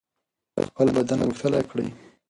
[0.65, 1.87] خپل بدن غښتلی کړئ.